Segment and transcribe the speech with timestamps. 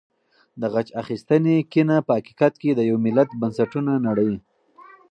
[0.59, 4.39] د غچ اخیستنې کینه په حقیقت کې د یو ملت بنسټونه نړوي.